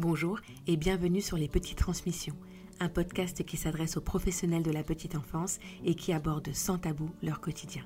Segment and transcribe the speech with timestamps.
[0.00, 2.34] Bonjour et bienvenue sur Les Petites Transmissions,
[2.80, 7.10] un podcast qui s'adresse aux professionnels de la petite enfance et qui aborde sans tabou
[7.22, 7.82] leur quotidien.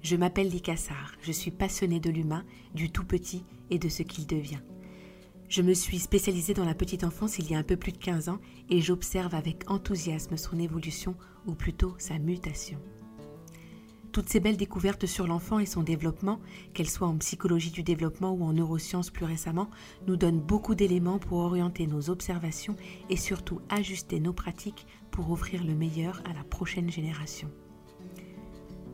[0.00, 2.42] Je m'appelle Lika Sarr, je suis passionnée de l'humain,
[2.74, 4.62] du tout petit et de ce qu'il devient.
[5.50, 7.98] Je me suis spécialisée dans la petite enfance il y a un peu plus de
[7.98, 8.40] 15 ans
[8.70, 11.16] et j'observe avec enthousiasme son évolution
[11.46, 12.78] ou plutôt sa mutation.
[14.14, 16.38] Toutes ces belles découvertes sur l'enfant et son développement,
[16.72, 19.68] qu'elles soient en psychologie du développement ou en neurosciences plus récemment,
[20.06, 22.76] nous donnent beaucoup d'éléments pour orienter nos observations
[23.10, 27.50] et surtout ajuster nos pratiques pour offrir le meilleur à la prochaine génération.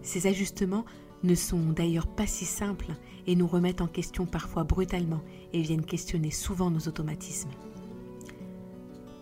[0.01, 0.87] Ces ajustements
[1.23, 2.95] ne sont d'ailleurs pas si simples
[3.27, 5.21] et nous remettent en question parfois brutalement
[5.53, 7.51] et viennent questionner souvent nos automatismes.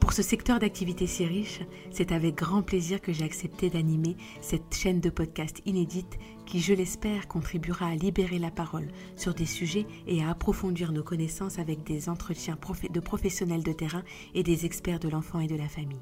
[0.09, 4.75] Pour ce secteur d'activité si riche, c'est avec grand plaisir que j'ai accepté d'animer cette
[4.75, 9.85] chaîne de podcast inédite qui, je l'espère, contribuera à libérer la parole sur des sujets
[10.07, 12.57] et à approfondir nos connaissances avec des entretiens
[12.89, 16.01] de professionnels de terrain et des experts de l'enfant et de la famille.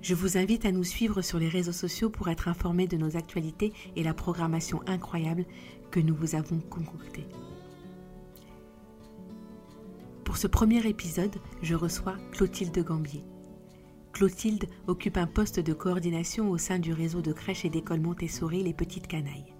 [0.00, 3.16] Je vous invite à nous suivre sur les réseaux sociaux pour être informés de nos
[3.16, 5.44] actualités et la programmation incroyable
[5.90, 7.26] que nous vous avons concoctée.
[10.36, 13.24] Pour ce premier épisode, je reçois Clotilde Gambier.
[14.12, 18.62] Clotilde occupe un poste de coordination au sein du réseau de crèches et d'écoles Montessori
[18.62, 19.54] Les Petites Canailles.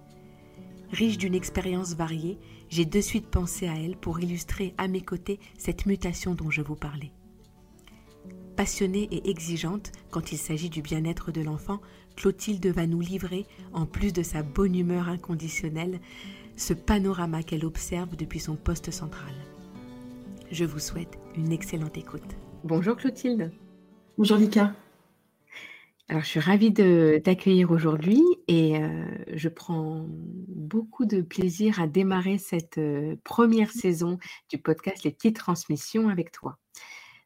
[0.90, 5.40] Riche d'une expérience variée, j'ai de suite pensé à elle pour illustrer à mes côtés
[5.56, 7.12] cette mutation dont je vous parlais.
[8.54, 11.80] Passionnée et exigeante quand il s'agit du bien-être de l'enfant,
[12.16, 16.02] Clotilde va nous livrer, en plus de sa bonne humeur inconditionnelle,
[16.54, 19.32] ce panorama qu'elle observe depuis son poste central.
[20.50, 22.36] Je vous souhaite une excellente écoute.
[22.62, 23.52] Bonjour Clotilde.
[24.16, 24.74] Bonjour Lika.
[26.08, 31.88] Alors, je suis ravie de t'accueillir aujourd'hui et euh, je prends beaucoup de plaisir à
[31.88, 36.58] démarrer cette euh, première saison du podcast Les petites transmissions avec toi.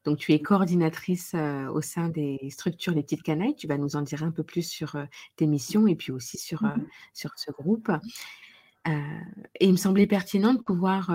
[0.05, 3.55] Donc, tu es coordinatrice euh, au sein des structures Les Petites Canailles.
[3.55, 4.97] Tu vas nous en dire un peu plus sur
[5.37, 7.91] tes missions et puis aussi sur, mmh sur ce groupe
[8.87, 11.15] et il me semblait pertinent de pouvoir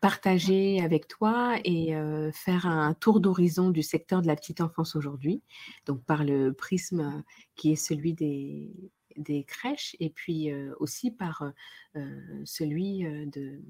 [0.00, 1.94] partager avec toi et
[2.32, 5.42] faire un tour d'horizon du secteur de la petite enfance aujourd'hui,
[5.86, 7.24] donc par le prisme
[7.56, 8.70] qui est celui des,
[9.16, 11.44] des crèches et puis aussi par
[12.44, 13.60] celui de,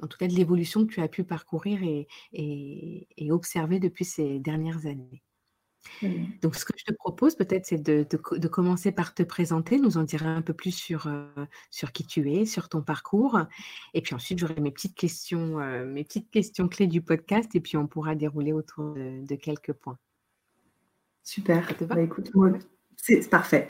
[0.00, 4.38] en tout cas de l'évolution que tu as pu parcourir et, et observer depuis ces
[4.38, 5.22] dernières années.
[6.42, 9.96] Donc, ce que je te propose peut-être, c'est de, de, commencer par te présenter, nous
[9.96, 11.26] en dire un peu plus sur, euh,
[11.70, 13.40] sur qui tu es, sur ton parcours.
[13.94, 17.60] Et puis ensuite, j'aurai mes petites questions, euh, mes petites questions clés du podcast, et
[17.60, 19.98] puis on pourra dérouler autour de, quelques points.
[21.22, 21.66] Super.
[21.88, 22.30] Bah, écoute,
[22.96, 23.68] c'est parfait.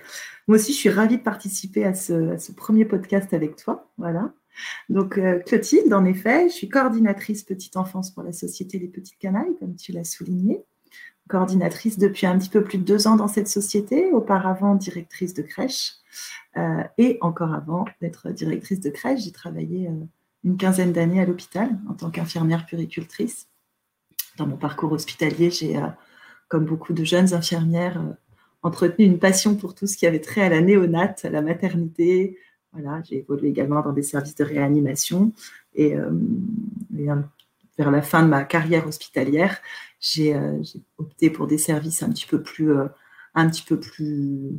[0.48, 3.90] Moi aussi, je suis ravie de participer à ce, ce premier podcast avec toi.
[3.98, 4.32] Voilà.
[4.88, 9.18] Donc, euh, Clotilde, en effet, je suis coordinatrice petite enfance pour la Société des Petites
[9.18, 10.64] Canailles, comme tu l'as souligné
[11.30, 15.42] coordinatrice depuis un petit peu plus de deux ans dans cette société, auparavant directrice de
[15.42, 15.92] crèche.
[16.56, 19.92] Euh, et encore avant d'être directrice de crèche, j'ai travaillé euh,
[20.42, 23.48] une quinzaine d'années à l'hôpital en tant qu'infirmière puricultrice.
[24.36, 25.86] Dans mon parcours hospitalier, j'ai, euh,
[26.48, 28.02] comme beaucoup de jeunes infirmières,
[28.62, 32.36] entretenu une passion pour tout ce qui avait trait à la néonate, à la maternité.
[32.72, 35.32] Voilà, j'ai évolué également dans des services de réanimation.
[35.74, 35.94] Et,
[37.78, 39.62] vers la fin de ma carrière hospitalière,
[40.00, 40.34] j'ai
[40.98, 42.88] opté pour des services un petit peu plus, euh,
[43.34, 44.58] un peu plus,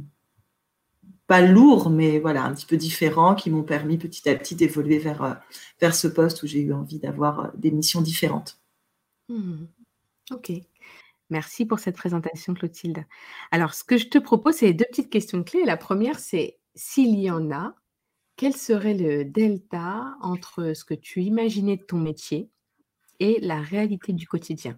[1.27, 4.99] pas lourds, mais voilà, un petit peu différents, qui m'ont permis petit à petit d'évoluer
[4.99, 5.33] vers, euh,
[5.79, 8.59] vers ce poste où j'ai eu envie d'avoir des missions différentes.
[9.29, 9.65] Mmh.
[10.31, 10.51] Ok.
[11.29, 13.05] Merci pour cette présentation, Clotilde.
[13.51, 15.63] Alors, ce que je te propose, c'est deux petites questions clés.
[15.63, 17.73] La première, c'est s'il y en a,
[18.35, 22.49] quel serait le delta entre ce que tu imaginais de ton métier
[23.19, 24.77] et la réalité du quotidien?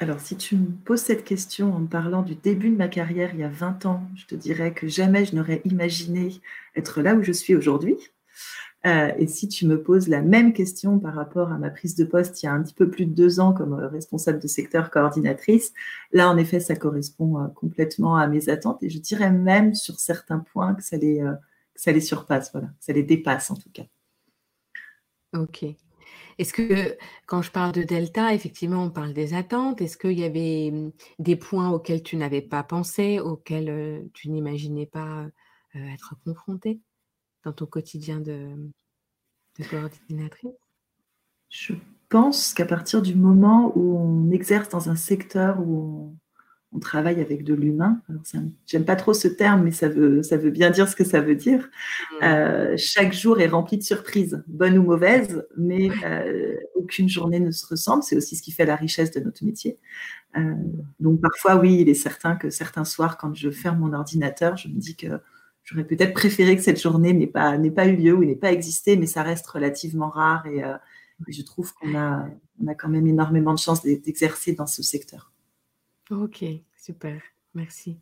[0.00, 3.30] Alors, si tu me poses cette question en me parlant du début de ma carrière
[3.32, 6.40] il y a 20 ans, je te dirais que jamais je n'aurais imaginé
[6.74, 7.96] être là où je suis aujourd'hui.
[8.86, 12.04] Euh, et si tu me poses la même question par rapport à ma prise de
[12.04, 14.48] poste il y a un petit peu plus de deux ans comme euh, responsable de
[14.48, 15.72] secteur coordinatrice,
[16.12, 18.82] là, en effet, ça correspond euh, complètement à mes attentes.
[18.82, 21.24] Et je dirais même sur certains points que ça les,
[21.76, 23.84] ça les surpasse, voilà, ça les dépasse en tout cas.
[25.34, 25.64] Ok.
[26.38, 26.96] Est-ce que
[27.26, 29.80] quand je parle de delta, effectivement, on parle des attentes?
[29.80, 34.86] Est-ce qu'il y avait mmh, des points auxquels tu n'avais pas pensé, auxquels tu n'imaginais
[34.86, 35.26] pas
[35.74, 36.80] être confronté
[37.44, 38.70] dans ton quotidien de,
[39.70, 40.52] coordinatrice?
[41.50, 41.74] Je
[42.08, 46.16] pense qu'à partir du moment où on exerce dans un secteur où
[46.74, 48.00] on travaille avec de l'humain.
[48.66, 51.20] J'aime pas trop ce terme, mais ça veut, ça veut bien dire ce que ça
[51.20, 51.60] veut dire.
[51.60, 52.24] Mmh.
[52.24, 57.52] Euh, chaque jour est rempli de surprises, bonnes ou mauvaises, mais euh, aucune journée ne
[57.52, 58.02] se ressemble.
[58.02, 59.78] C'est aussi ce qui fait la richesse de notre métier.
[60.36, 60.54] Euh,
[60.98, 64.66] donc parfois, oui, il est certain que certains soirs, quand je ferme mon ordinateur, je
[64.66, 65.06] me dis que
[65.62, 68.96] j'aurais peut-être préféré que cette journée n'ait pas, pas eu lieu ou n'ait pas existé,
[68.96, 72.26] mais ça reste relativement rare et, et je trouve qu'on a,
[72.60, 75.30] on a quand même énormément de chance d'exercer dans ce secteur.
[76.10, 76.44] Ok,
[76.76, 77.22] super,
[77.54, 77.96] merci.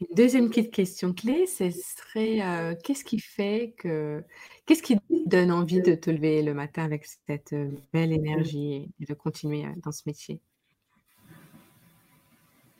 [0.00, 4.22] Une deuxième petite question clé, ce serait euh, qu'est-ce qui fait que,
[4.66, 9.04] qu'est-ce qui donne envie de te lever le matin avec cette euh, belle énergie et
[9.04, 10.40] de continuer euh, dans ce métier?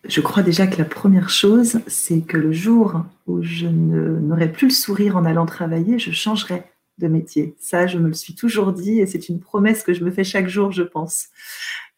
[0.05, 4.69] Je crois déjà que la première chose, c'est que le jour où je n'aurai plus
[4.69, 6.63] le sourire en allant travailler, je changerai
[6.99, 7.55] de métier.
[7.59, 10.25] Ça, je me le suis toujours dit et c'est une promesse que je me fais
[10.25, 11.29] chaque jour, je pense.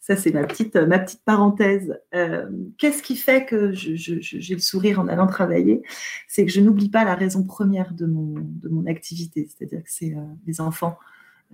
[0.02, 1.96] Ça, c'est ma petite, ma petite parenthèse.
[2.12, 5.80] Euh, qu'est-ce qui fait que j'ai le sourire en allant travailler?
[6.26, 9.90] C'est que je n'oublie pas la raison première de mon, de mon activité, c'est-à-dire que
[9.92, 10.98] c'est euh, les enfants.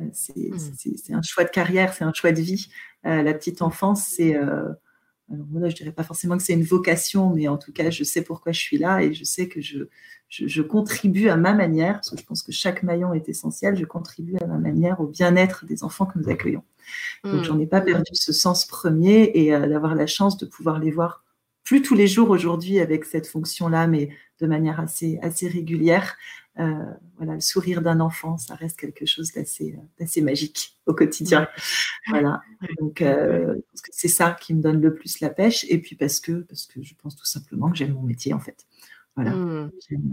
[0.01, 0.53] Euh, mmh.
[0.97, 2.71] c'est un choix de carrière, c'est un choix de vie.
[3.05, 4.35] la petite enfance, c'est
[5.29, 8.23] voilà, je dirais pas forcément que c'est une vocation, mais en tout cas, je sais
[8.23, 9.85] pourquoi je suis là et je sais que je,
[10.29, 13.85] je, contribue à ma manière, parce que je pense que chaque maillon est essentiel, je
[13.85, 16.65] contribue à ma manière au bien-être des enfants que nous accueillons.
[17.25, 20.79] Donc, j'en ai pas perdu ce sens premier et euh, d'avoir la chance de pouvoir
[20.79, 21.25] les voir
[21.63, 24.09] plus tous les jours aujourd'hui avec cette fonction-là, mais
[24.41, 26.17] de manière assez, assez régulière.
[26.59, 31.49] Euh, voilà, le sourire d'un enfant, ça reste quelque chose d'assez, d'assez magique au quotidien.
[32.09, 32.41] Voilà.
[32.81, 35.65] Donc, euh, c'est ça qui me donne le plus la pêche.
[35.69, 38.41] Et puis parce que, parce que je pense tout simplement que j'aime mon métier, en
[38.41, 38.67] fait.
[39.15, 39.31] Voilà.
[39.33, 39.71] Mmh.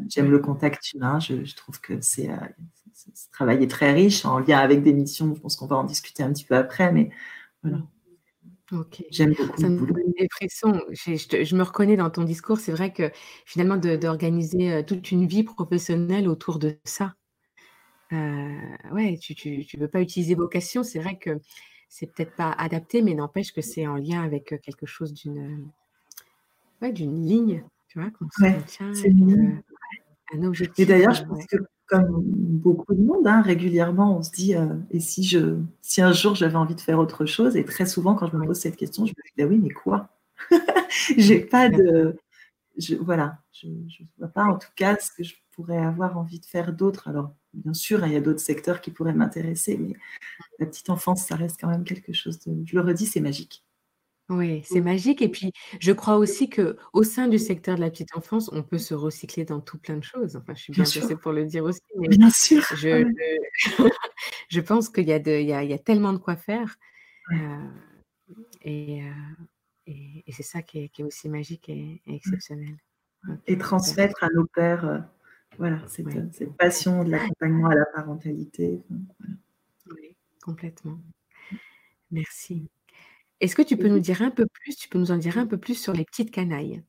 [0.10, 1.20] J'aime, le contact humain.
[1.20, 2.36] Je, trouve que c'est, euh,
[2.94, 5.34] ce travail est très riche en lien avec des missions.
[5.36, 7.10] Je pense qu'on va en discuter un petit peu après, mais
[7.64, 7.80] voilà.
[8.72, 9.04] Ok.
[9.12, 9.62] J'aime beaucoup.
[9.62, 10.82] Ça me donne des frissons.
[10.92, 12.58] Je, me reconnais dans ton discours.
[12.58, 13.12] C'est vrai que
[13.46, 17.14] finalement, d'organiser euh, toute une vie professionnelle autour de ça.
[18.12, 18.58] Euh,
[18.92, 20.84] ouais, tu ne veux pas utiliser vocation.
[20.84, 21.40] C'est vrai que
[21.90, 25.70] c'est peut-être pas adapté, mais n'empêche que c'est en lien avec euh, quelque chose d'une
[26.82, 28.58] ouais, d'une ligne, tu vois, qu'on ouais,
[30.34, 30.84] un objectif.
[30.84, 34.66] Et d'ailleurs, je pense que comme beaucoup de monde, hein, régulièrement, on se dit euh,
[34.92, 37.56] et si je, si un jour j'avais envie de faire autre chose?
[37.58, 39.70] Et très souvent, quand je me pose cette question, je me dis bah oui, mais
[39.70, 40.10] quoi?
[41.18, 42.18] J'ai pas de,
[42.78, 46.40] je, voilà, je ne vois pas en tout cas ce que je pourrais avoir envie
[46.42, 47.08] de faire d'autre.
[47.10, 49.96] Alors, bien sûr, il y a d'autres secteurs qui pourraient m'intéresser, mais
[50.60, 53.65] la petite enfance, ça reste quand même quelque chose de, je le redis, c'est magique.
[54.30, 57.92] Oui, c'est magique et puis je crois aussi que au sein du secteur de la
[57.92, 60.36] petite enfance, on peut se recycler dans tout plein de choses.
[60.36, 63.06] Enfin, je suis bien placée pour le dire aussi, mais Bien sûr, je
[64.50, 66.76] je pense qu'il y a il y a tellement de quoi faire,
[67.34, 67.36] euh,
[68.64, 69.12] et euh,
[69.88, 72.78] et c'est ça qui est aussi magique et exceptionnel.
[73.48, 75.00] Et transmettre à nos pères, euh,
[75.58, 78.82] voilà, cette, passion de l'accompagnement à la parentalité,
[79.92, 81.00] Oui, complètement.
[82.12, 82.68] Merci.
[83.42, 85.46] Est-ce que tu peux nous dire un peu plus, tu peux nous en dire un
[85.46, 86.82] peu plus sur les petites canailles?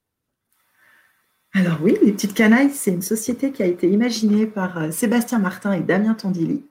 [1.53, 5.39] Alors oui, les petites canailles, c'est une société qui a été imaginée par euh, Sébastien
[5.39, 6.67] Martin et Damien Tondilly.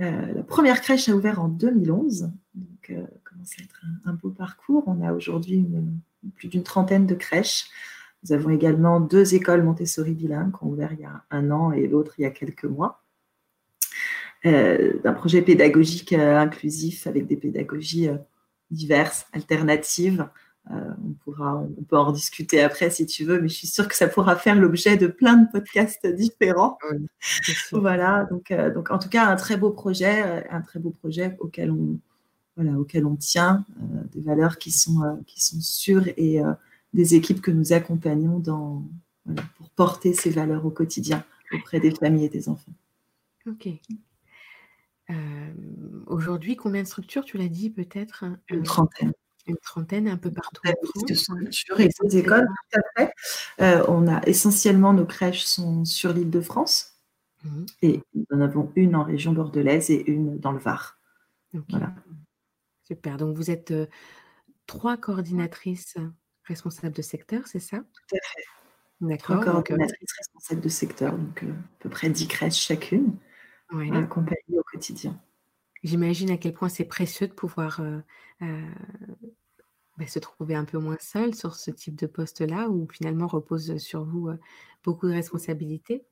[0.00, 4.30] Euh, la première crèche a ouvert en 2011, donc euh, commence à être un, beau
[4.30, 4.84] parcours.
[4.86, 5.66] On a aujourd'hui
[6.36, 7.66] plus d'une trentaine de crèches.
[8.22, 11.72] Nous avons également deux écoles Montessori bilingues qui ont ouvert il y a un an
[11.72, 13.02] et l'autre il y a quelques mois.
[14.44, 18.08] d'un projet pédagogique inclusif avec des pédagogies
[18.70, 20.28] diverses, alternatives.
[20.70, 23.88] Euh, on, pourra, on peut en discuter après si tu veux, mais je suis sûre
[23.88, 26.76] que ça pourra faire l'objet de plein de podcasts différents.
[27.72, 30.90] voilà, donc, euh, donc en tout cas, un très beau projet, euh, un très beau
[30.90, 31.98] projet auquel on,
[32.56, 33.64] voilà, auquel on tient,
[34.12, 36.40] des valeurs qui sont, qui sont sûres et
[36.92, 38.82] des équipes que nous accompagnons dans,
[39.56, 42.72] pour porter ces valeurs au quotidien auprès des familles et des enfants.
[43.46, 43.68] Ok,
[46.06, 48.24] aujourd'hui, combien de structures, tu l'as dit peut-être?
[48.48, 49.12] Une trentaine.
[49.46, 53.84] Une trentaine un peu partout de et écoles, tout à fait.
[53.88, 56.94] on a essentiellement nos crèches sont sur l'Île-de-France
[57.44, 60.98] mmh et nous en avons une en région bordelaise et une dans le Var.
[61.70, 61.94] Voilà.
[62.84, 63.72] Super, donc vous êtes,
[64.66, 65.96] trois coordinatrices
[66.44, 67.78] responsables de secteur, c'est ça?
[67.78, 68.44] Tout à fait.
[69.00, 71.46] D'accord, coordinatrices responsables de secteur, donc à
[71.78, 73.16] peu près 10 crèches chacune.
[73.70, 73.90] Ouais.
[73.92, 75.18] accompagner au quotidien.
[75.82, 77.98] J'imagine à quel point c'est précieux de pouvoir euh,
[78.42, 78.62] euh,
[79.96, 83.76] bah, se trouver un peu moins seul sur ce type de poste-là, où finalement repose
[83.78, 84.38] sur vous euh,
[84.84, 86.04] beaucoup de responsabilités.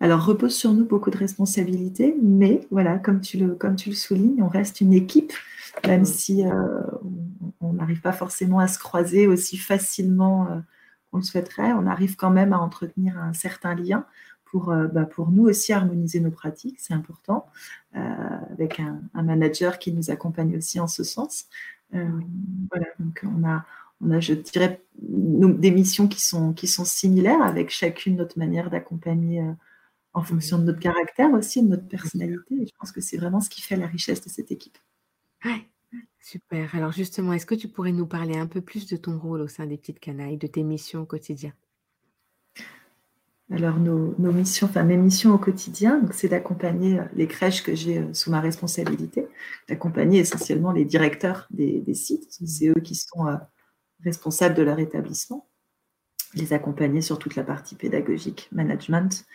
[0.00, 3.94] Alors repose sur nous beaucoup de responsabilités, mais voilà, comme tu le, comme tu le
[3.94, 5.32] soulignes, on reste une équipe,
[5.86, 6.04] même mmh.
[6.04, 6.44] si
[7.60, 10.62] on, n'arrive pas forcément à se croiser aussi facilement
[11.10, 11.72] qu'on le souhaiterait.
[11.72, 14.06] On arrive quand même à entretenir un certain lien
[14.50, 17.46] pour, bah, pour nous aussi harmoniser nos pratiques, c'est important,
[17.92, 21.46] avec un, manager qui nous accompagne aussi en ce sens.
[21.92, 23.64] voilà, donc on a,
[24.00, 28.70] on a, je dirais, des missions qui sont, qui sont similaires avec chacune notre manière
[28.70, 29.52] d'accompagner euh,
[30.12, 32.54] en fonction de notre caractère aussi, de notre personnalité.
[32.54, 34.78] Et je pense que c'est vraiment ce qui fait la richesse de cette équipe.
[36.20, 36.74] super.
[36.74, 39.48] Alors justement, est-ce que tu pourrais nous parler un peu plus de ton rôle au
[39.48, 41.52] sein des petites canailles, de tes missions au quotidien?
[43.52, 47.98] Alors, nos, missions, enfin mes missions au quotidien, c'est d'accompagner euh, les crèches que j'ai
[47.98, 49.26] euh, sous ma responsabilité,
[49.68, 52.38] d'accompagner essentiellement les directeurs des, sites.
[52.44, 53.26] C'est eux qui sont
[54.04, 55.48] responsables de leur établissement,
[56.34, 59.26] les accompagner sur toute la partie pédagogique, management,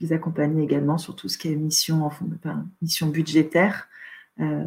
[0.00, 3.88] les accompagner également sur tout ce qui est mission, enfin, mission budgétaire,
[4.40, 4.66] euh,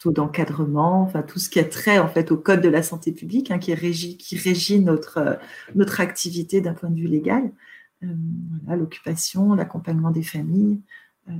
[0.00, 3.12] taux d'encadrement, enfin tout ce qui est trait en fait au code de la santé
[3.12, 5.34] publique, hein, qui, régit, qui régit notre, euh,
[5.74, 7.52] notre activité d'un point de vue légal,
[8.02, 8.08] euh,
[8.76, 10.80] l'occupation, l'accompagnement des familles,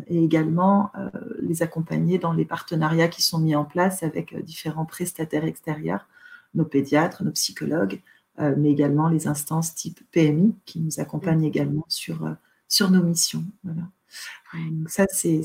[0.07, 0.93] et également
[1.41, 6.07] les accompagner dans les partenariats qui sont mis en place avec différents prestataires extérieurs
[6.55, 8.01] nos pédiatres, nos psychologues,
[8.39, 12.33] euh, mais également les instances type PMI qui nous accompagnent également sur, euh,
[12.69, 13.45] sur nos missions.
[13.65, 13.83] Voilà.
[14.89, 15.43] Ça, c'est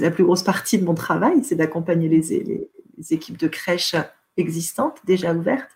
[0.00, 2.68] la, plus grosse partie de mon travail, c'est d'accompagner les,
[3.10, 3.96] équipes de crèches
[4.36, 5.70] existantes, déjà ouvertes.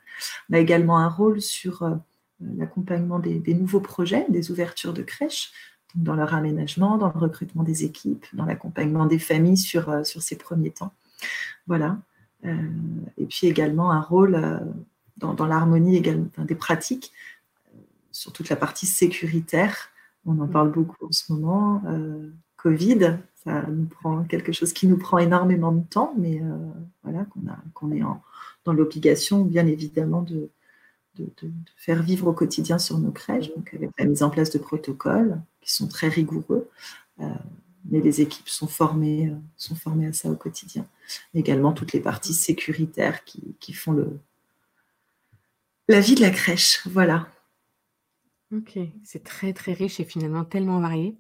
[0.51, 1.95] On a également un rôle sur euh,
[2.41, 5.53] l'accompagnement des, nouveaux projets, des ouvertures de crèches,
[5.95, 10.37] dans leur aménagement, dans le recrutement des équipes, dans l'accompagnement des familles sur, sur ces
[10.37, 10.93] premiers temps.
[11.67, 11.99] Voilà.
[12.45, 12.55] Euh,
[13.19, 14.59] et puis également un rôle euh,
[15.17, 17.13] dans, l'harmonie des pratiques
[17.75, 17.79] euh,
[18.13, 19.91] sur toute la partie sécuritaire.
[20.27, 21.83] On en parle beaucoup en ce moment.
[22.57, 26.43] Covid, ça nous prend quelque chose qui nous prend énormément de temps, mais
[27.05, 27.25] voilà,
[27.75, 28.03] qu'on est
[28.65, 30.51] dans l'obligation, bien évidemment, de,
[31.15, 31.29] de,
[31.77, 35.41] faire vivre au quotidien sur nos crèches, donc avec la mise en place de protocoles
[35.61, 36.69] qui sont très rigoureux
[37.91, 40.87] mais les équipes sont formées, euh, sont formées à ça au quotidien.
[41.35, 44.19] Également toutes les parties sécuritaires qui, font le,
[45.89, 46.87] la vie de la crèche.
[46.87, 47.29] Voilà.
[48.53, 51.17] Ok, c'est très très riche et finalement tellement varié.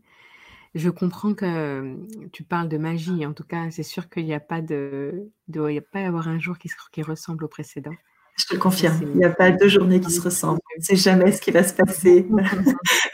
[0.74, 1.96] Je comprends que euh,
[2.32, 3.24] tu parles de magie.
[3.26, 6.28] En tout cas, c'est sûr qu'il n'y a pas de, de, il a pas avoir
[6.28, 7.94] un jour qui, qui ressemble au précédent.
[8.38, 10.60] Je te confirme, il n'y a pas deux journées qui se ressemblent.
[10.76, 12.28] On ne sait jamais ce qui va se passer.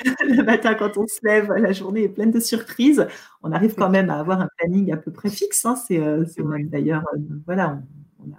[0.24, 3.06] le matin, quand on se lève, la journée est pleine de surprises.
[3.44, 5.64] On arrive quand même à avoir un planning à peu près fixe.
[5.64, 5.76] Hein.
[5.76, 6.24] C'est euh,
[6.64, 7.80] d'ailleurs, euh, voilà,
[8.18, 8.38] on, a,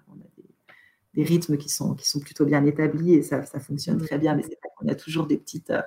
[1.14, 4.36] des, rythmes qui sont, qui sont plutôt bien établis et ça, ça fonctionne très bien.
[4.36, 5.82] Mais c'est qu'on a toujours des, petites, euh,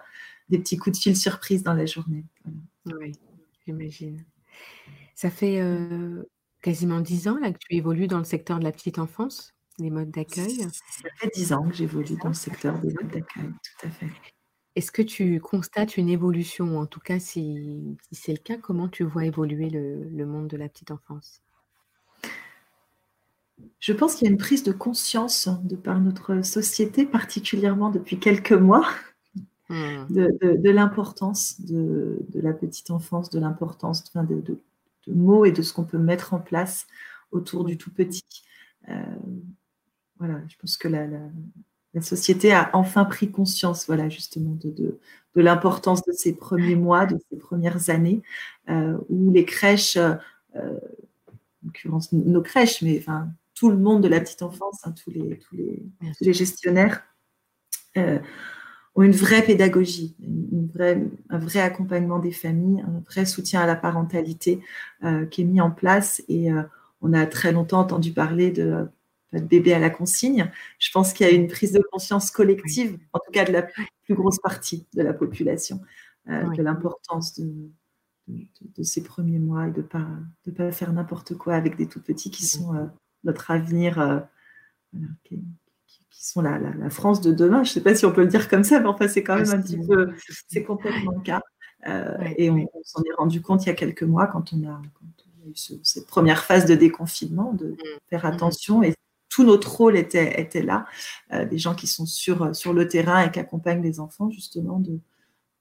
[0.48, 2.24] des petits coups de fil surprises dans la journée.
[2.86, 3.12] Oui,
[3.64, 4.24] j'imagine.
[5.14, 5.62] Ça fait
[6.62, 9.90] quasiment dix ans là, que tu évolues dans le secteur de la petite enfance les
[9.90, 13.86] modes d'accueil Ça fait dix ans que j'évolue dans le secteur des modes d'accueil, tout
[13.86, 14.08] à fait.
[14.74, 19.04] Est-ce que tu constates une évolution En tout cas, si, c'est le cas, comment tu
[19.04, 21.42] vois évoluer le, monde de la petite enfance?
[23.78, 28.18] Je pense qu'il y a une prise de conscience de par notre société, particulièrement depuis
[28.18, 28.86] quelques mois,
[29.68, 30.06] mmh.
[30.10, 34.58] de, l'importance de, la petite enfance, de l'importance de, de,
[35.08, 36.86] mots et de ce qu'on peut mettre en place
[37.30, 38.24] autour du tout petit.
[38.88, 38.94] Euh,
[40.18, 41.06] voilà, je pense que la,
[42.02, 44.98] société a enfin pris conscience, voilà, justement, de,
[45.34, 48.22] l'importance de ces premiers mois, de ces premières années,
[48.68, 50.16] euh, où les crèches, euh,
[50.54, 51.32] en
[51.66, 55.38] l'occurrence nos crèches, mais enfin tout le monde de la petite enfance, hein, tous, les,
[55.38, 55.56] tous,
[56.20, 57.02] les, gestionnaires,
[57.96, 58.20] euh,
[58.94, 63.66] ont une vraie pédagogie, une vraie, un vrai accompagnement des familles, un vrai soutien à
[63.66, 64.60] la parentalité
[65.30, 66.22] qui est mis en place.
[66.28, 66.48] Et
[67.02, 68.88] on a très longtemps entendu parler de
[69.32, 70.50] de bébé à la consigne.
[70.78, 73.62] Je pense qu'il y a une prise de conscience collective, en tout cas de la
[73.62, 75.80] plus grosse partie de la population,
[76.28, 77.70] euh, de l'importance de,
[78.28, 80.06] de, ces premiers mois et de ne pas,
[80.46, 82.86] de pas faire n'importe quoi avec des tout petits qui sont euh,
[83.26, 84.20] notre avenir, euh,
[85.24, 85.38] qui,
[86.10, 87.62] sont la, la, France de demain.
[87.62, 89.36] Je ne sais pas si on peut le dire comme ça, mais enfin, c'est quand
[89.36, 90.12] même un petit peu,
[90.48, 91.40] c'est complètement le cas.
[92.36, 94.80] et on, s'en est rendu compte il y a quelques mois quand on a,
[95.46, 97.76] eu cette première phase de déconfinement, de mmh.
[98.08, 98.32] faire mmh.
[98.32, 98.82] attention.
[98.82, 98.94] Et
[99.36, 100.86] tout notre rôle était, était là,
[101.32, 104.80] euh, des gens qui sont sur, sur le terrain et qui accompagnent les enfants, justement,
[104.80, 104.98] de,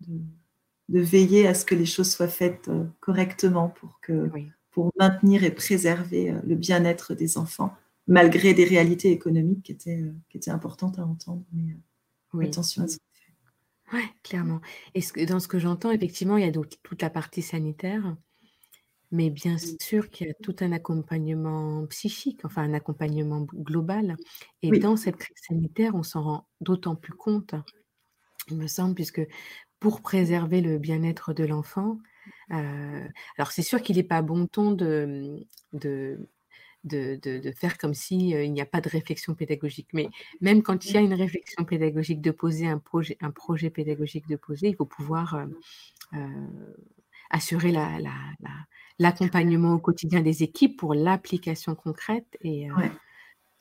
[0.07, 4.31] de, veiller à ce que les choses soient faites euh, correctement pour, que,
[4.75, 7.73] pour maintenir et préserver euh, le bien-être des enfants,
[8.07, 11.45] malgré des réalités économiques qui étaient, qui étaient importantes à entendre.
[11.53, 11.77] Mais
[12.33, 12.47] oui.
[12.47, 12.97] attention à ça.
[13.93, 14.59] Oui, clairement.
[14.93, 18.17] Et dans ce que j'entends, effectivement, il y a donc toute la partie sanitaire,
[19.11, 24.17] mais bien sûr qu'il y a tout un accompagnement psychique, enfin un accompagnement global.
[24.61, 27.55] Et dans cette crise sanitaire, on s'en rend d'autant plus compte,
[28.49, 29.25] il me semble, puisque
[29.79, 31.97] pour préserver le bien-être de l'enfant,
[32.49, 36.19] alors c'est sûr qu'il n'est pas bon ton de, de
[36.83, 39.87] de, faire comme s'il il n'y a pas de réflexion pédagogique.
[39.93, 40.07] Mais
[40.39, 44.27] même quand il y a une réflexion pédagogique de poser, un projet, un projet pédagogique
[44.27, 45.47] de poser, il faut pouvoir
[47.29, 47.73] assurer
[48.99, 52.37] l'accompagnement au quotidien des équipes pour l'application concrète.
[52.41, 52.67] Et,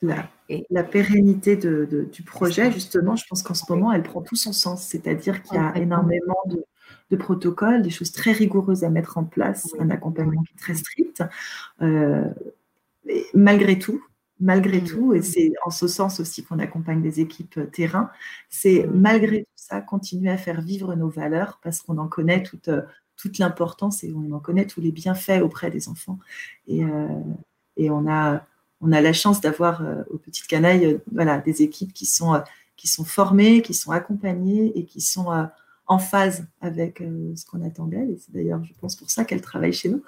[0.01, 0.29] la,
[0.69, 4.53] la, pérennité de, du projet, justement, je pense qu'en ce moment, elle prend tout son
[4.53, 4.83] sens.
[4.83, 6.63] C'est-à-dire qu'il y a énormément de,
[7.11, 11.23] de, protocoles, des choses très rigoureuses à mettre en place, un accompagnement très strict.
[11.81, 12.25] Euh,
[13.33, 14.03] malgré tout,
[14.39, 18.09] malgré tout, et c'est en ce sens aussi qu'on accompagne des équipes euh, terrain,
[18.49, 22.67] c'est malgré tout ça continuer à faire vivre nos valeurs parce qu'on en connaît toute,
[22.67, 22.81] euh,
[23.15, 26.19] toute l'importance et on en connaît tous les bienfaits auprès des enfants.
[26.67, 27.07] Et, euh,
[27.77, 28.45] et on, a,
[28.81, 32.41] on a la chance d'avoir aux petites canailles voilà, des équipes qui sont,
[32.75, 35.29] qui sont formées, qui sont accompagnées et qui sont
[35.87, 38.11] en phase avec ce qu'on attend d'elles.
[38.11, 40.03] Et c'est d'ailleurs, je pense, pour ça qu'elles travaillent chez nous.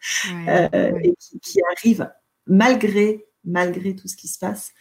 [0.48, 2.10] et qui, qui arrivent
[2.46, 4.72] malgré, malgré tout ce qui se passe,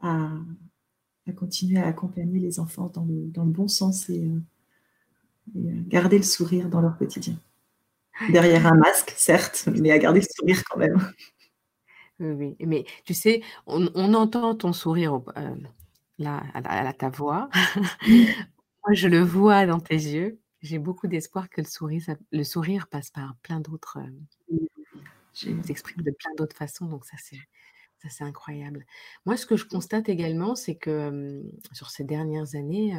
[0.00, 0.30] à,
[1.36, 4.40] continuer à accompagner les enfants dans le, bon sens et, euh,
[5.56, 7.38] euh, garder le sourire dans leur quotidien.
[8.30, 10.98] Derrière un masque, certes, mais à garder le sourire quand même.
[12.20, 15.54] Oui, mais tu sais, on, entend ton sourire euh,
[16.18, 17.48] là, à, ta voix.
[18.88, 20.40] Moi, je le vois dans tes yeux.
[20.62, 22.02] J'ai beaucoup d'espoir que le sourire,
[22.32, 23.98] le sourire passe par plein d'autres
[25.34, 27.36] s'exprime de plein d'autres façons, donc ça c'est
[27.98, 28.86] ça c'est incroyable.
[29.26, 31.42] Moi, ce que je constate également, c'est que
[31.72, 32.94] sur ces dernières années,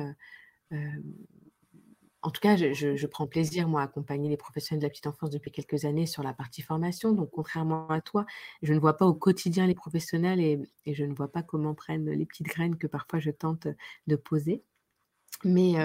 [2.21, 5.31] en tout cas, je, prends plaisir, moi, à accompagner les professionnels de la petite enfance
[5.31, 7.13] depuis quelques années sur la partie formation.
[7.13, 8.27] Donc, contrairement à toi,
[8.61, 12.11] je ne vois pas au quotidien les professionnels et, je ne vois pas comment prennent
[12.11, 13.67] les petites graines que parfois je tente
[14.05, 14.63] de poser.
[15.43, 15.75] Mais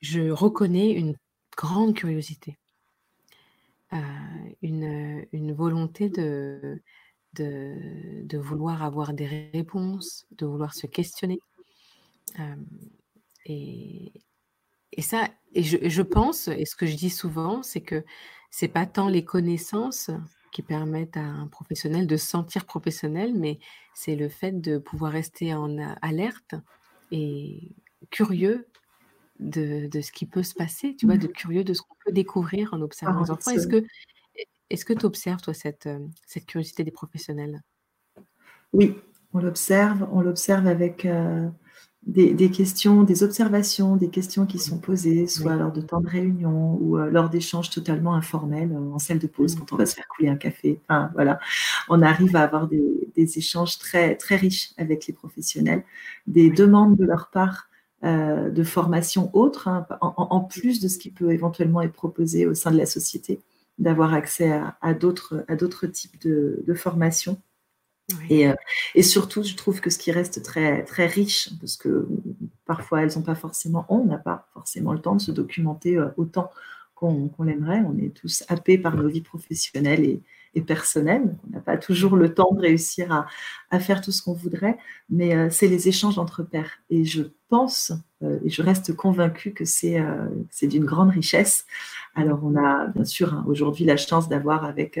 [0.00, 1.16] je reconnais une
[1.56, 2.58] grande curiosité
[4.62, 6.80] une, une volonté de,
[7.34, 11.38] de, vouloir avoir des réponses, de vouloir se questionner.
[13.46, 14.12] et,
[14.92, 18.04] et ça, et je, je, pense, et ce que je dis souvent, c'est que
[18.50, 20.10] c'est pas tant les connaissances
[20.52, 23.58] qui permettent à un professionnel de se sentir professionnel, mais
[23.94, 26.54] c'est le fait de pouvoir rester en alerte
[27.10, 27.74] et
[28.10, 28.68] curieux
[29.42, 31.32] de, de, ce qui peut se passer, tu vois, de mmh.
[31.32, 33.50] curieux de ce qu'on peut découvrir en observant ah, les enfants.
[33.50, 33.84] Est-ce que
[34.70, 37.60] est-ce que tu observes, toi, cette, euh, cette curiosité des professionnels?
[38.72, 38.96] Oui,
[39.34, 40.08] on l'observe.
[40.12, 41.46] On l'observe avec euh,
[42.06, 46.08] des, des, questions, des observations, des questions qui sont posées, soit lors de temps de
[46.08, 49.58] réunion ou euh, lors d'échanges totalement informels, en salle de pause, mmh.
[49.58, 50.80] quand on va se faire couler un café.
[50.88, 51.38] Enfin, voilà.
[51.90, 52.82] On arrive à avoir des,
[53.14, 55.84] des échanges très, très riches avec les professionnels,
[56.26, 57.68] des demandes de leur part
[58.04, 62.54] euh, de formation autre, hein, en, plus de ce qui peut éventuellement être proposé au
[62.54, 63.40] sein de la société,
[63.78, 67.38] d'avoir accès à, d'autres types de, de formations.
[68.30, 68.54] Euh,
[68.94, 72.08] et, surtout, je trouve que ce qui reste très, très riche, parce que
[72.66, 76.08] parfois elles n'ont pas forcément, on n'a pas forcément le temps de se documenter euh,
[76.16, 76.50] autant
[76.94, 77.82] qu'on l'aimerait.
[77.86, 80.22] On est tous happés par nos vies professionnelles et,
[80.54, 81.34] et personnel.
[81.46, 83.26] On n'a pas toujours le temps de réussir
[83.70, 84.78] à, faire tout ce qu'on voudrait,
[85.10, 86.78] mais euh, c'est les échanges entre pairs.
[86.90, 90.26] Et je pense, euh, et je reste convaincue que c'est euh,
[90.62, 91.66] d'une grande richesse.
[92.14, 94.98] Alors on a bien sûr hein, aujourd'hui la chance d'avoir avec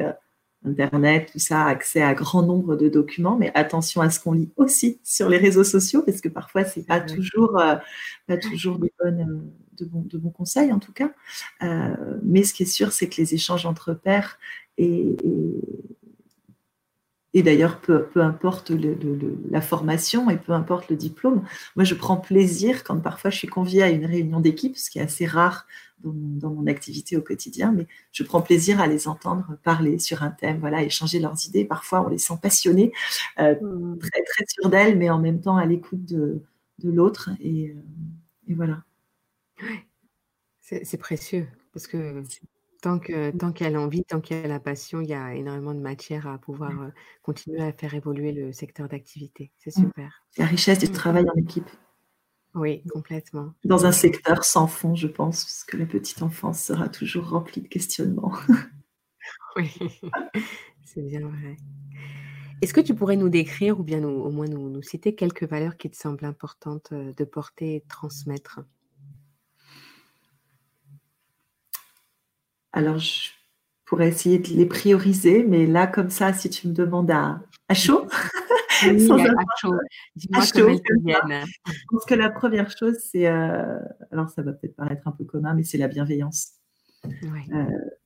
[0.66, 4.50] Internet, tout ça, accès à grand nombre de documents, mais attention à ce qu'on lit
[4.56, 7.58] aussi sur les réseaux sociaux, parce que parfois, c'est pas toujours,
[8.26, 11.10] pas toujours de, bonnes, de, bons, de bons conseils, en tout cas.
[12.22, 14.38] mais ce qui est sûr, c'est que les échanges entre pairs
[14.76, 15.60] et, et,
[17.42, 18.96] d'ailleurs, peu, peu, importe le,
[19.50, 21.42] la formation et peu importe le diplôme,
[21.76, 24.98] moi je prends plaisir quand parfois je suis conviée à une réunion d'équipe, ce qui
[24.98, 25.66] est assez rare
[26.04, 30.30] dans mon, activité au quotidien, mais je prends plaisir à les entendre parler sur un
[30.30, 31.64] thème, voilà, échanger leurs idées.
[31.64, 32.92] Parfois, on les sent passionnés,
[33.38, 33.98] euh, mmh.
[33.98, 36.42] très, très sûrs d'elles, mais en même temps à l'écoute de,
[36.78, 37.30] de l'autre.
[37.40, 37.74] Et, euh,
[38.48, 38.82] et, voilà.
[40.60, 42.22] C'est précieux parce que
[42.82, 43.38] Tant que mmh.
[43.38, 46.26] tant qu'elle a envie, tant qu'elle a la passion, il y a énormément de matière
[46.26, 46.72] à pouvoir,
[47.22, 49.52] continuer à faire évoluer le secteur d'activité.
[49.58, 49.82] C'est mmh.
[49.82, 50.24] super.
[50.36, 50.92] La richesse du mmh.
[50.92, 51.70] travail en équipe.
[52.54, 53.54] Oui, complètement.
[53.64, 57.62] Dans un secteur sans fond, je pense, parce que la petite enfance sera toujours remplie
[57.62, 58.34] de questionnements.
[59.54, 59.70] Oui,
[60.84, 61.56] c'est bien vrai.
[62.62, 65.76] Est-ce que tu pourrais nous décrire ou bien au moins nous nous citer quelques valeurs
[65.76, 68.60] qui te semblent importantes, de porter et de transmettre?
[72.72, 73.30] Alors, je
[73.84, 77.74] pourrais essayer de les prioriser, mais là, comme ça, si tu me demandes à, à
[77.74, 78.06] chaud,
[78.84, 80.68] oui, à, chaud.
[81.04, 81.44] Viennent.
[81.66, 83.78] Je pense que la première chose, c'est, euh,
[84.10, 86.52] alors ça va peut-être paraître un peu commun, mais c'est la bienveillance.
[87.04, 87.64] Euh,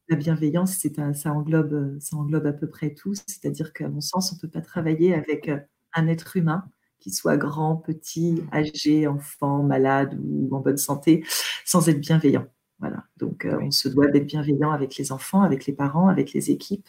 [0.08, 3.14] la bienveillance, c'est ça, englobe, ça englobe à peu près tout.
[3.14, 5.58] C'est-à-dire qu'à mon sens, on ne peut pas travailler avec euh,
[5.94, 6.64] un être humain
[6.98, 11.24] qui soit grand, petit, âgé, enfant, malade ou en bonne santé,
[11.64, 12.46] sans être bienveillant.
[12.78, 13.04] Voilà.
[13.16, 16.50] Donc, euh, on se doit d'être bienveillant avec les enfants, avec les parents, avec les
[16.50, 16.88] équipes.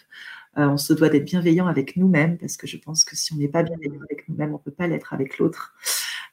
[0.56, 3.48] on se doit d'être bienveillant avec nous-mêmes, parce que je pense que si on n'est
[3.48, 5.76] pas bienveillant avec nous-mêmes, on ne peut pas l'être avec l'autre.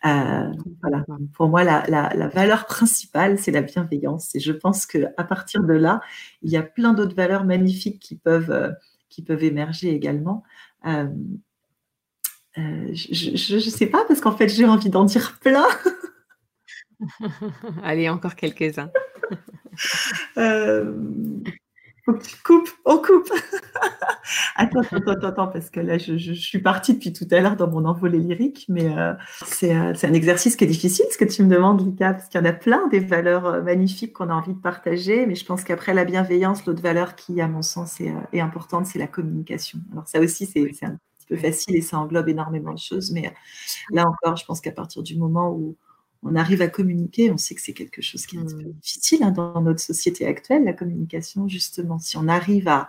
[0.04, 1.04] Euh, voilà.
[1.34, 4.34] Pour moi, la, valeur principale, c'est la bienveillance.
[4.34, 6.00] Et je pense qu'à partir de là,
[6.42, 8.70] il y a plein d'autres valeurs magnifiques qui peuvent, euh,
[9.08, 10.42] qui peuvent émerger également.
[10.86, 11.08] Euh,
[12.56, 15.66] je ne sais pas, parce qu'en fait, j'ai envie d'en dire plein.
[17.82, 18.90] Allez, encore quelques-uns.
[22.04, 23.30] Faut que tu coupes, on coupe.
[24.56, 27.86] attends, attends, attends, parce que là, je, suis partie depuis tout à l'heure dans mon
[27.86, 29.14] envolée lyrique, mais euh,
[29.62, 32.38] euh, c'est un exercice qui est difficile, ce que tu me demandes, Lucas, parce qu'il
[32.38, 35.46] y en a plein des valeurs euh, magnifiques qu'on a envie de partager, mais je
[35.46, 39.78] pense qu'après la bienveillance, l'autre valeur qui, à mon sens, est, importante, c'est la communication.
[39.92, 43.32] Alors ça aussi, c'est un petit peu facile et ça englobe énormément de choses, mais
[43.90, 45.74] là encore, je pense qu'à partir du moment où
[46.24, 48.72] on arrive à communiquer, on sait que c'est quelque chose qui est un peu mmh.
[48.80, 51.98] difficile hein, dans notre société actuelle, la communication, justement.
[51.98, 52.88] Si on arrive à,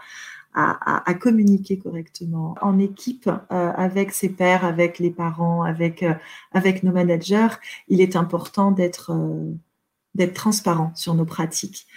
[1.20, 6.14] communiquer correctement en équipe euh, avec ses pairs, avec les parents, avec, euh,
[6.54, 7.56] avec nos managers,
[7.90, 9.52] il est important d'être euh,
[10.14, 11.88] d'être transparent sur nos pratiques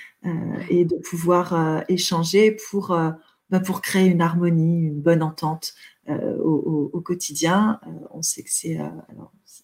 [0.71, 2.89] et de pouvoir échanger pour,
[3.49, 5.75] bah, pour créer une harmonie, une bonne entente
[6.09, 7.81] au, quotidien.
[8.13, 8.79] on sait que c'est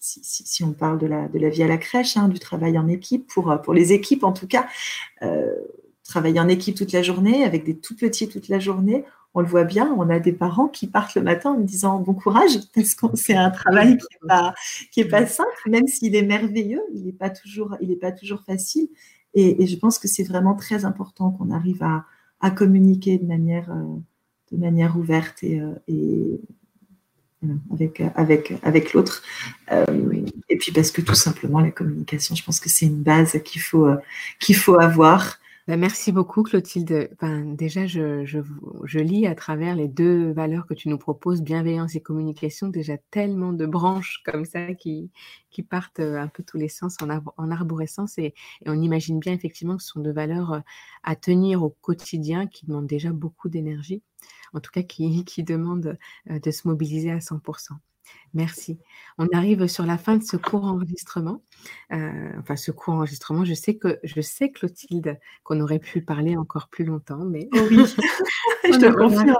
[0.05, 2.87] si, on parle de la, de la vie à la crèche, hein, du travail en
[2.87, 4.67] équipe, pour, euh, pour les équipes en tout cas,
[5.21, 5.53] euh,
[6.03, 9.47] travailler en équipe toute la journée, avec des tout petits toute la journée, on le
[9.47, 12.57] voit bien, on a des parents qui partent le matin en me disant bon courage,
[12.75, 14.53] parce que c'est un travail qui n'est pas,
[14.91, 18.41] qui est pas simple, même s'il est merveilleux, il n'est pas, toujours, il pas toujours
[18.43, 18.87] facile.
[19.33, 22.05] Et, je pense que c'est vraiment très important qu'on arrive à,
[22.39, 23.97] à, communiquer de manière, euh,
[24.51, 26.39] de manière ouverte et, et,
[27.71, 29.21] avec, avec, avec l'autre.
[29.71, 33.39] Euh, et puis parce que tout simplement, la communication, je pense que c'est une base
[33.43, 33.97] qu'il faut, euh,
[34.39, 35.39] qu'il faut avoir.
[35.67, 37.09] Bah, merci beaucoup, Clotilde.
[37.57, 42.67] déjà, je, lis à travers les deux valeurs que tu nous proposes, bienveillance et communication,
[42.67, 45.11] déjà tellement de branches comme ça qui,
[45.69, 48.17] partent euh, un peu tous les sens en, en arborescence.
[48.19, 48.35] Et,
[48.67, 50.61] on imagine bien effectivement que ce sont deux valeurs
[51.03, 54.03] à tenir au quotidien qui demandent déjà beaucoup d'énergie
[54.53, 55.97] en tout cas qui, qui demande
[56.29, 57.73] euh, de se mobiliser à 100%.
[58.33, 58.79] Merci.
[59.17, 61.41] On arrive sur la fin de ce court enregistrement.
[61.93, 66.35] Euh, enfin, ce court enregistrement, je sais que je sais Clotilde qu'on aurait pu parler
[66.35, 67.77] encore plus longtemps, mais oh oui,
[68.65, 69.35] je te confirme.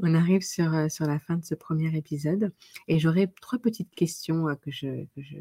[0.00, 2.52] On arrive sur, euh, sur la fin de ce premier épisode
[2.88, 5.38] et j'aurai trois petites questions que je, que je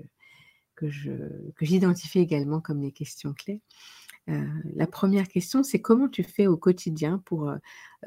[0.76, 1.12] que je
[1.56, 3.62] que j'identifie également comme les questions clés.
[4.30, 7.58] Euh, la première question, c'est comment tu fais au quotidien pour euh,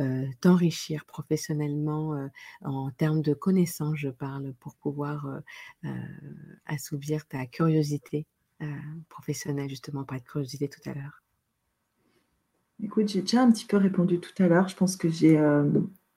[0.01, 2.29] euh, t'enrichir professionnellement
[2.63, 5.41] en termes de connaissances, je parle, pour pouvoir
[6.67, 8.27] assouvir ta curiosité
[9.09, 11.23] professionnelle, justement, pas de curiosité tout à l'heure?
[12.83, 14.69] Écoute, j'ai déjà un petit peu répondu tout à l'heure.
[14.69, 15.39] Je pense que j'ai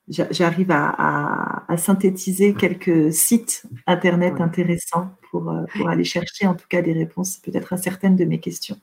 [0.10, 6.82] j'arrive à, synthétiser quelques sites internet intéressants pour, euh, pour, aller chercher en tout cas
[6.82, 8.78] des réponses peut-être à certaines de mes questions.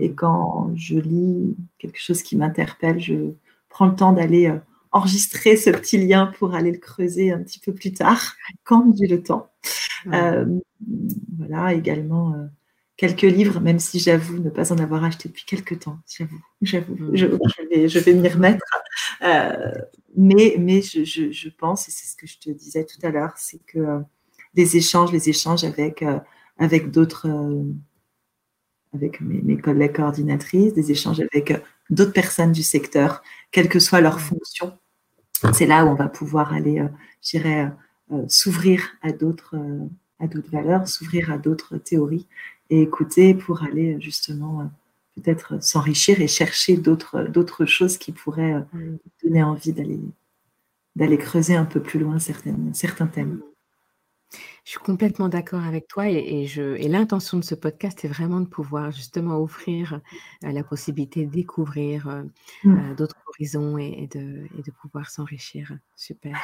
[0.00, 3.32] Et quand je lis quelque chose qui m'interpelle, je
[3.68, 4.58] prends le temps d'aller euh,
[4.90, 9.06] enregistrer ce petit lien pour aller le creuser un petit peu plus tard, quand j'ai
[9.06, 9.50] le temps.
[10.12, 10.46] Euh,
[11.38, 12.34] voilà, également
[12.96, 15.98] quelques livres, même si j'avoue ne pas en avoir acheté depuis quelques temps.
[16.06, 17.26] J'avoue, j'avoue, je,
[17.70, 18.64] vais, je vais m'y remettre.
[20.16, 23.32] Mais, mais je, je, pense, et c'est ce que je te disais tout à l'heure,
[23.36, 24.00] c'est que euh,
[24.54, 26.18] des échanges, les échanges avec, euh,
[26.58, 27.64] avec d'autres, euh,
[28.94, 31.52] avec mes, mes, collègues coordinatrices, des échanges avec
[31.90, 34.78] d'autres personnes du secteur, quelle que soit leur fonction,
[35.52, 36.82] c'est là où on va pouvoir aller,
[37.20, 37.70] je dirais,
[38.28, 39.56] s'ouvrir à d'autres,
[40.20, 42.26] à d'autres valeurs, s'ouvrir à d'autres théories
[42.70, 44.70] et écouter pour aller justement
[45.14, 50.00] peut-être s'enrichir et chercher d'autres, d'autres choses qui pourraient euh, donner envie d'aller,
[50.96, 53.40] d'aller creuser un peu plus loin certaines, certains thèmes.
[54.64, 58.40] Je suis complètement d'accord avec toi et, je, et l'intention de ce podcast est vraiment
[58.40, 60.00] de pouvoir justement offrir
[60.42, 62.22] euh, la possibilité de découvrir euh,
[62.64, 62.94] mmh.
[62.96, 65.76] d'autres horizons et, de, et de pouvoir s'enrichir.
[65.96, 66.34] Super.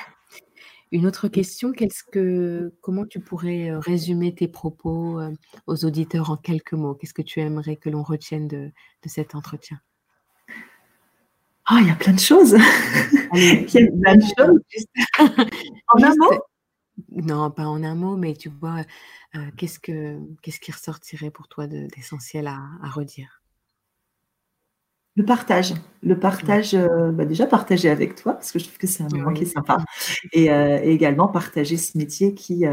[0.92, 5.20] Une autre question, qu'est-ce que, comment tu pourrais résumer tes propos
[5.66, 6.94] aux auditeurs en quelques mots?
[6.94, 8.72] Qu'est-ce que tu aimerais que l'on retienne de,
[9.06, 9.80] cet entretien?
[11.72, 12.56] Oh, il y a plein de choses.
[13.34, 14.60] il y a plein de choses.
[15.94, 16.40] en un mot?
[17.12, 18.80] Non, pas en un mot, mais tu vois,
[19.36, 22.58] euh, qu'est-ce, que, qu'est-ce qui ressortirait pour toi d'essentiel à,
[22.90, 23.42] redire?
[25.14, 25.74] Le partage.
[26.02, 29.08] Le partage, euh, bah, déjà partager avec toi, parce que je trouve que c'est un
[29.12, 29.78] moment qui est sympa.
[30.32, 32.64] Et, euh, et, également partager ce métier qui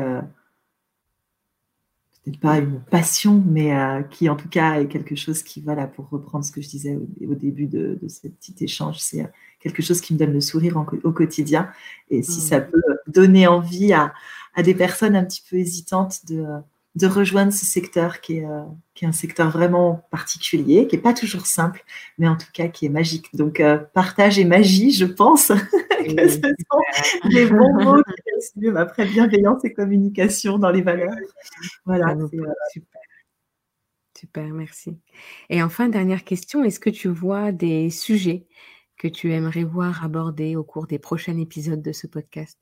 [2.31, 6.09] pas une passion, mais euh, qui en tout cas est quelque chose qui, voilà, pour
[6.09, 9.27] reprendre ce que je disais au, début de, de ce petit échange, c'est euh,
[9.59, 11.69] quelque chose qui me donne le sourire au quotidien.
[12.09, 12.67] Et si ça mmh.
[12.71, 14.13] peut donner envie à,
[14.55, 16.45] à, des personnes un petit peu hésitantes de,
[16.97, 18.63] de rejoindre ce secteur qui est, euh,
[18.95, 21.83] qui est un secteur vraiment particulier, qui n'est pas toujours simple,
[22.17, 23.27] mais en tout cas qui est magique.
[23.35, 25.47] Donc, euh, partage et magie, je pense
[26.07, 31.13] que ce sont des bons mots qui mieux après bienveillance et communication dans les valeurs.
[31.85, 32.15] Voilà.
[32.15, 32.27] Euh,
[32.71, 33.01] super.
[34.17, 34.97] super, merci.
[35.49, 38.47] Et enfin, dernière question, est-ce que tu vois des sujets
[38.97, 42.57] que tu aimerais voir abordés au cours des prochains épisodes de ce podcast?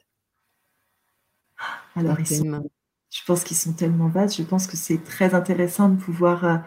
[1.95, 2.69] Alors, ils sont
[3.15, 4.37] je pense qu'ils sont tellement vastes.
[4.37, 6.57] Je pense que c'est très intéressant de pouvoir euh,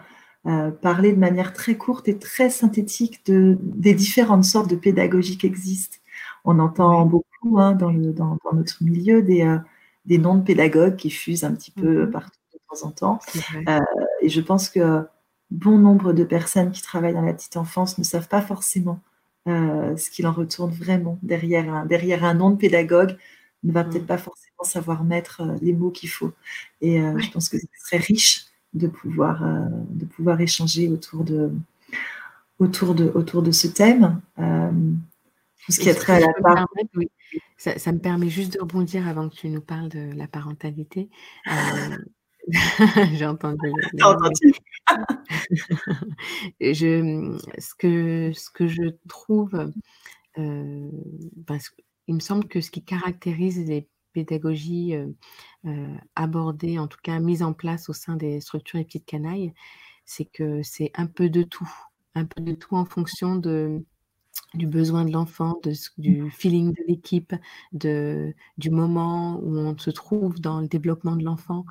[0.47, 5.37] euh, parler de manière très courte et très synthétique de, des différentes sortes de pédagogie
[5.37, 5.97] qui existent.
[6.45, 9.59] On entend beaucoup hein, dans, le, dans, notre milieu des, euh,
[10.05, 12.11] des, noms de pédagogues qui fusent un petit peu mhm.
[12.11, 13.19] partout de temps en temps.
[14.23, 15.05] et je pense que
[15.51, 18.99] bon nombre de personnes qui travaillent dans la petite enfance ne savent pas forcément
[19.45, 23.17] ce qu'il en retourne vraiment derrière un, derrière un nom de pédagogue
[23.63, 24.07] ne va peut-être mm.
[24.07, 26.31] pas forcément savoir mettre euh, les mots qu'il faut.
[26.81, 31.23] Et euh, je pense que ce serait riche de pouvoir, euh, de pouvoir échanger autour
[31.23, 31.51] de,
[32.59, 34.21] autour de, autour de ce thème.
[34.37, 36.67] tout ce qui a trait à la part.
[37.57, 41.09] Ça, me permet juste de rebondir avant que tu nous parles de la parentalité.
[43.13, 43.71] J'ai entendu.
[44.01, 44.53] entendu?
[46.61, 49.71] je, ce, que, ce que je trouve,
[50.37, 50.89] euh,
[52.07, 53.87] il me semble que ce qui caractérise les
[54.25, 54.95] pédagogies
[56.15, 59.53] abordées, en tout cas mises en place au sein des structures et petites canailles,
[60.05, 61.69] c'est que c'est un peu de tout,
[62.15, 63.83] un peu de tout en fonction de,
[64.55, 65.59] du besoin de l'enfant,
[65.97, 67.35] du feeling de l'équipe,
[67.73, 71.65] du moment où on se trouve dans le développement de l'enfant.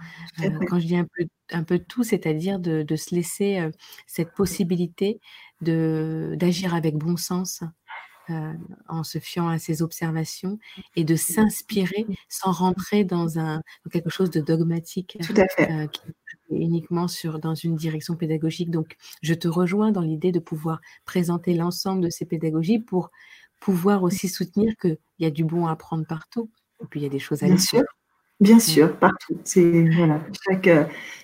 [0.69, 3.69] quand je dis un peu, un peu de tout, c'est-à-dire de, de, se laisser
[4.07, 5.21] cette possibilité
[5.61, 7.65] d'agir avec bon sens,
[8.31, 8.53] euh,
[8.89, 10.59] en se fiant à ses observations
[10.97, 15.71] et de s'inspirer sans rentrer dans, un, quelque chose de dogmatique Tout à fait.
[15.71, 15.87] Euh,
[16.51, 18.71] uniquement sur, dans une direction pédagogique.
[18.71, 23.11] Donc, je te rejoins dans l'idée de pouvoir présenter l'ensemble de ces pédagogies pour
[23.61, 26.51] pouvoir aussi soutenir qu'il y a du bon à apprendre partout.
[26.83, 27.85] Et puis, il y a des choses à Bien sûr.
[28.41, 29.37] Bien sûr, partout.
[29.43, 30.71] C'est voilà, chaque,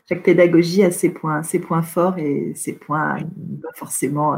[0.09, 3.19] chaque pédagogie a ses points, ses points forts et ses points
[3.63, 4.37] pas forcément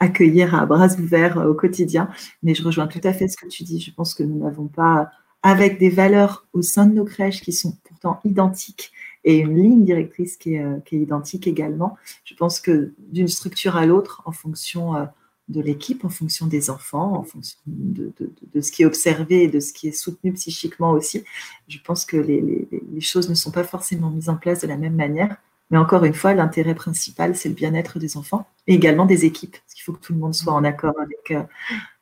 [0.00, 2.08] accueillir à bras ouverts euh, au quotidien.
[2.42, 3.80] Mais je rejoins tout à fait ce que tu dis.
[3.80, 5.10] Je pense que nous n'avons pas,
[5.42, 8.92] avec des valeurs au sein de nos crèches qui sont pourtant identiques
[9.24, 13.84] et une ligne directrice qui est, euh, identique également, je pense que d'une structure à
[13.84, 15.04] l'autre, en fonction euh,
[15.48, 18.12] de l'équipe, en fonction des enfants, en fonction de,
[18.60, 21.24] ce qui est observé et de ce qui est soutenu psychiquement aussi,
[21.68, 24.94] je pense que les choses ne sont pas forcément mises en place de la même
[24.94, 25.38] manière.
[25.70, 29.52] Mais encore une fois, l'intérêt principal, c'est le bien-être des enfants et également des équipes.
[29.52, 31.42] Parce qu'il faut que tout le monde soit en accord avec, euh,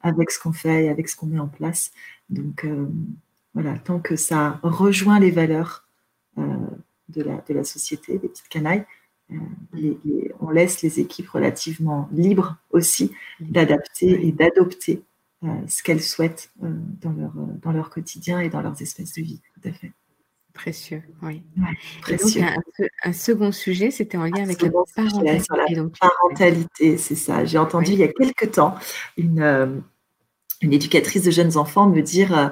[0.03, 1.93] avec ce qu'on fait et avec ce qu'on met en place.
[2.31, 2.87] Donc euh,
[3.55, 5.85] voilà, tant que ça rejoint les valeurs
[6.39, 6.43] euh,
[7.09, 8.85] de, la, de la société, des petites canailles,
[10.39, 15.03] on laisse les équipes relativement libres aussi d'adapter et d'adopter
[15.67, 19.41] ce qu'elles souhaitent dans, leur, dans leur quotidien et dans leurs espèces de vie.
[19.61, 19.91] Tout à fait.
[20.57, 21.43] Précieux, oui.
[22.09, 22.39] donc,
[23.05, 25.47] un, second sujet, c'était en lien avec la parentalité.
[26.01, 27.45] parentalité, c'est ça.
[27.45, 28.75] J'ai entendu il y a quelque temps
[29.19, 29.67] une, euh,
[30.63, 32.49] une éducatrice de jeunes enfants me dire, euh,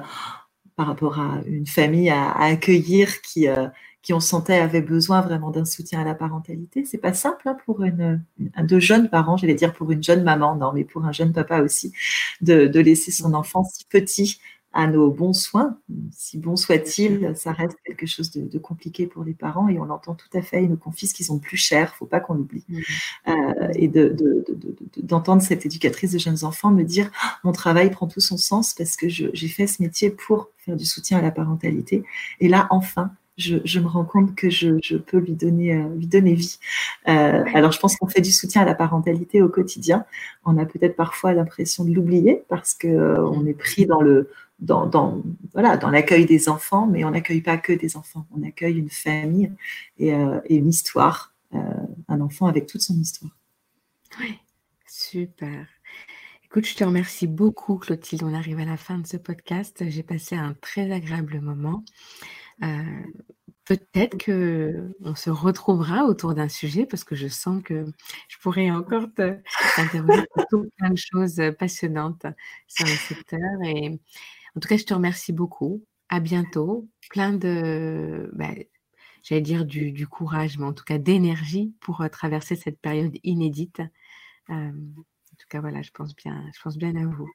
[0.76, 3.68] par rapport à une famille à, accueillir qui, euh,
[4.02, 6.84] qui, on sentait, avait besoin vraiment d'un soutien à la parentalité.
[6.84, 8.22] C'est pas simple hein, pour une,
[8.54, 11.32] un, de jeunes parents, j'allais dire pour une jeune maman, non, mais pour un jeune
[11.32, 11.92] papa aussi,
[12.42, 14.40] de, de laisser son enfant si petit
[14.74, 15.78] à nos bons soins,
[16.10, 20.14] si bon soit-il, ça reste quelque chose de, compliqué pour les parents et on l'entend
[20.14, 20.64] tout à fait.
[20.64, 22.64] Ils nous confient ce qu'ils ont plus cher, faut pas qu'on l'oublie.
[22.68, 22.78] Mmh.
[23.28, 23.88] Euh, et
[24.96, 28.36] d'entendre de, cette éducatrice de jeunes enfants me dire ah, mon travail prend tout son
[28.36, 32.02] sens parce que j'ai fait ce métier pour faire du soutien à la parentalité.
[32.40, 36.34] Et là, enfin, je, me rends compte que je, peux lui donner, euh, lui donner
[36.34, 36.58] vie.
[37.08, 40.04] Euh, alors, je pense qu'on fait du soutien à la parentalité au quotidien.
[40.44, 43.48] On a peut-être parfois l'impression de l'oublier parce qu'on mmh.
[43.48, 47.72] est pris dans le dans, voilà, dans l'accueil des enfants, mais on n'accueille pas que
[47.72, 49.52] des enfants, on accueille une famille
[49.98, 51.58] et, euh, une histoire, euh,
[52.08, 53.32] un enfant avec toute son histoire.
[54.20, 54.38] Oui,
[54.86, 55.66] super.
[56.44, 58.22] Écoute, je te remercie beaucoup, Clotilde.
[58.22, 59.84] On arrive à la fin de ce podcast.
[59.88, 61.82] J'ai passé un très agréable moment.
[62.62, 62.82] Euh,
[63.64, 67.86] peut-être que on se retrouvera autour d'un sujet parce que je sens que
[68.28, 72.26] je pourrais encore t'interroger sur plein de choses passionnantes
[72.68, 73.62] sur le secteur.
[73.64, 73.98] Et
[74.56, 75.84] en tout cas, je te remercie beaucoup.
[76.08, 76.88] À bientôt.
[77.10, 78.50] Plein de, bah,
[79.22, 83.80] j'allais dire du, courage, mais en tout cas d'énergie pour euh, traverser cette période inédite.
[84.50, 87.28] Euh, en tout cas, voilà, je pense bien, je pense bien à vous.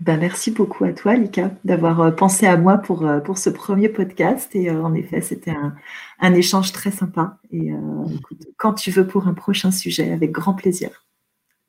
[0.00, 3.88] Ben, merci beaucoup à toi, Lika, d'avoir euh, pensé à moi pour, pour ce premier
[3.88, 4.54] podcast.
[4.56, 5.74] Et en effet, c'était un,
[6.18, 7.38] un, échange très sympa.
[7.52, 7.70] Et
[8.12, 11.06] écoute, quand tu veux pour un prochain sujet, avec grand plaisir.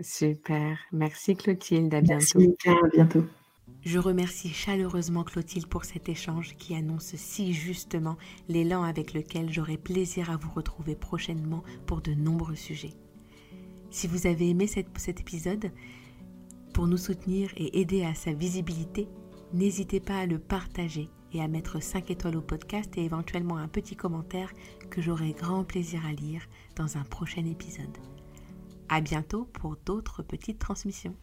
[0.02, 0.80] Super.
[0.92, 1.94] Merci, Clotilde.
[1.94, 2.16] À bientôt.
[2.16, 2.72] Merci, Lika.
[2.72, 3.26] À bientôt.
[3.86, 8.18] Je remercie chaleureusement Clotilde pour cet échange qui annonce si justement
[8.50, 12.96] l'élan avec lequel j'aurai plaisir à vous retrouver prochainement pour de nombreux sujets.
[13.92, 15.72] Si vous avez aimé cet épisode,
[16.74, 19.08] pour nous soutenir et aider à sa visibilité,
[19.54, 23.68] n'hésitez pas à le partager et à mettre 5 étoiles au podcast et éventuellement un
[23.68, 24.52] petit commentaire
[24.90, 26.42] que j'aurai grand plaisir à lire
[26.76, 27.98] dans un prochain épisode.
[28.90, 31.16] À bientôt pour d'autres petites transmissions.